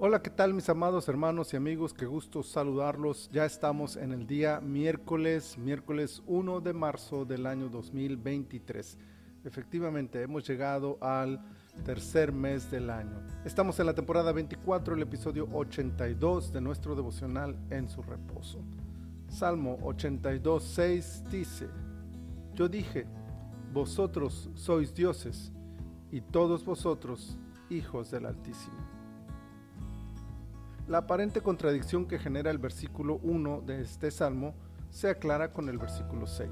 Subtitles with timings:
[0.00, 1.92] Hola, ¿qué tal mis amados hermanos y amigos?
[1.92, 3.28] Qué gusto saludarlos.
[3.32, 8.96] Ya estamos en el día miércoles, miércoles 1 de marzo del año 2023.
[9.42, 11.42] Efectivamente, hemos llegado al
[11.84, 13.26] tercer mes del año.
[13.44, 18.60] Estamos en la temporada 24, el episodio 82 de nuestro devocional en su reposo.
[19.26, 21.68] Salmo 82, 6 dice,
[22.54, 23.04] Yo dije,
[23.72, 25.52] vosotros sois dioses
[26.12, 27.36] y todos vosotros
[27.68, 28.97] hijos del Altísimo.
[30.88, 34.54] La aparente contradicción que genera el versículo 1 de este salmo
[34.90, 36.48] se aclara con el versículo 6.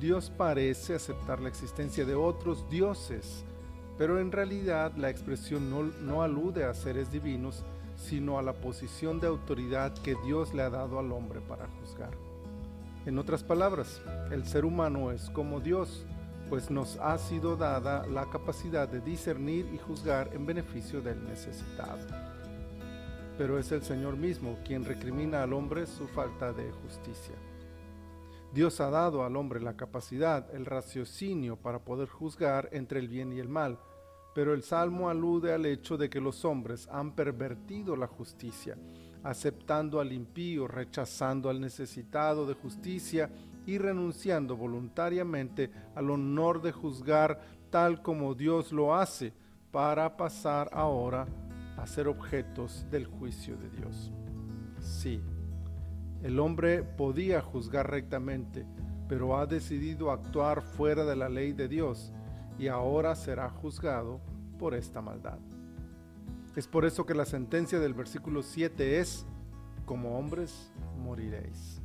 [0.00, 3.44] Dios parece aceptar la existencia de otros dioses,
[3.98, 7.62] pero en realidad la expresión no, no, alude a seres divinos,
[7.94, 12.12] sino a la posición de autoridad que Dios le ha dado al hombre para juzgar.
[13.04, 16.06] En otras palabras, el ser humano es como Dios,
[16.48, 21.98] pues nos ha sido dada la capacidad de discernir y juzgar en beneficio del necesitado
[23.40, 27.34] pero es el Señor mismo quien recrimina al hombre su falta de justicia.
[28.52, 33.32] Dios ha dado al hombre la capacidad, el raciocinio para poder juzgar entre el bien
[33.32, 33.78] y el mal,
[34.34, 38.76] pero el Salmo alude al hecho de que los hombres han pervertido la justicia,
[39.22, 43.30] aceptando al impío, rechazando al necesitado de justicia
[43.64, 49.32] y renunciando voluntariamente al honor de juzgar tal como Dios lo hace,
[49.70, 51.26] para pasar ahora
[51.80, 54.12] a ser objetos del juicio de Dios.
[54.80, 55.22] Sí,
[56.22, 58.66] el hombre podía juzgar rectamente,
[59.08, 62.12] pero ha decidido actuar fuera de la ley de Dios
[62.58, 64.20] y ahora será juzgado
[64.58, 65.38] por esta maldad.
[66.54, 69.24] Es por eso que la sentencia del versículo 7 es,
[69.86, 71.80] como hombres moriréis.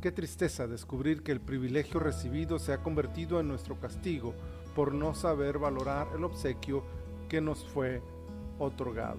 [0.00, 4.34] Qué tristeza descubrir que el privilegio recibido se ha convertido en nuestro castigo
[4.74, 6.84] por no saber valorar el obsequio
[7.28, 8.02] que nos fue
[8.58, 9.18] otorgado.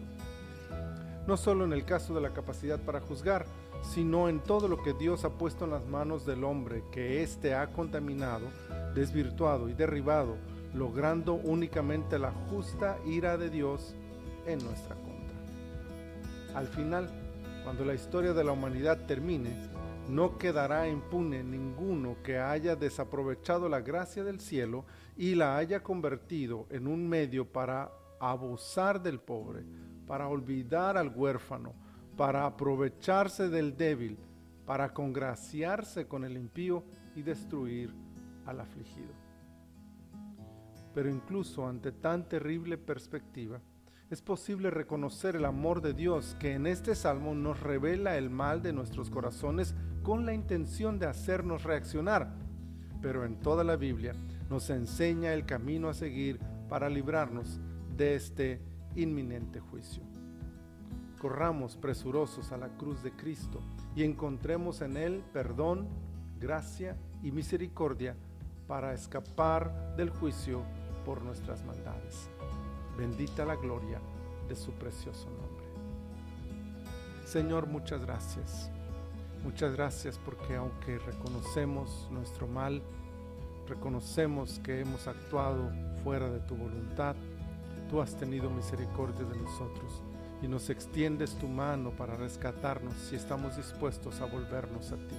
[1.27, 3.45] No solo en el caso de la capacidad para juzgar,
[3.81, 7.53] sino en todo lo que Dios ha puesto en las manos del hombre, que éste
[7.53, 8.48] ha contaminado,
[8.95, 10.37] desvirtuado y derribado,
[10.73, 13.95] logrando únicamente la justa ira de Dios
[14.45, 16.58] en nuestra contra.
[16.58, 17.09] Al final,
[17.64, 19.49] cuando la historia de la humanidad termine,
[20.08, 24.86] no quedará impune ninguno que haya desaprovechado la gracia del cielo
[25.17, 29.64] y la haya convertido en un medio para abusar del pobre,
[30.05, 31.73] para olvidar al huérfano,
[32.16, 34.17] para aprovecharse del débil,
[34.66, 36.83] para congraciarse con el impío
[37.16, 37.94] y destruir
[38.45, 39.14] al afligido.
[40.94, 43.60] Pero incluso ante tan terrible perspectiva,
[44.10, 48.61] es posible reconocer el amor de Dios que en este salmo nos revela el mal
[48.61, 52.34] de nuestros corazones con la intención de hacernos reaccionar.
[53.02, 54.14] Pero en toda la Biblia
[54.49, 56.39] nos enseña el camino a seguir
[56.70, 57.60] para librarnos
[57.97, 58.61] de este
[58.95, 60.03] inminente juicio.
[61.19, 63.59] Corramos presurosos a la cruz de Cristo
[63.95, 65.87] y encontremos en Él perdón,
[66.39, 68.15] gracia y misericordia
[68.67, 70.61] para escapar del juicio
[71.05, 72.30] por nuestras maldades.
[72.97, 73.99] Bendita la gloria
[74.47, 75.65] de su precioso nombre.
[77.25, 78.69] Señor, muchas gracias.
[79.43, 82.81] Muchas gracias porque aunque reconocemos nuestro mal,
[83.67, 85.71] reconocemos que hemos actuado
[86.03, 87.15] fuera de tu voluntad,
[87.89, 90.02] tú has tenido misericordia de nosotros
[90.42, 95.15] y nos extiendes tu mano para rescatarnos si estamos dispuestos a volvernos a ti.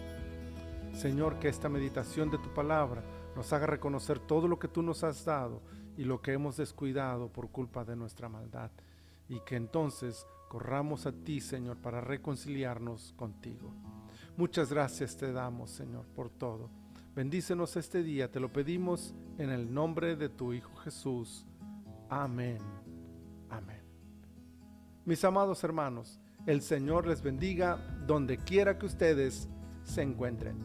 [0.97, 3.03] Señor, que esta meditación de tu palabra
[3.37, 5.62] nos haga reconocer todo lo que tú nos has dado
[5.97, 8.71] y lo que hemos descuidado por culpa de nuestra maldad,
[9.29, 13.73] y que entonces corramos a ti, Señor, para reconciliarnos contigo.
[14.37, 16.71] Muchas gracias te damos, Señor, por todo.
[17.15, 21.45] Bendícenos este día, te lo pedimos en el nombre de tu Hijo Jesús.
[22.09, 22.59] Amén.
[23.51, 23.83] Amén.
[25.05, 27.77] Mis amados hermanos, el Señor les bendiga
[28.07, 29.49] donde quiera que ustedes
[29.85, 30.57] se encuentren.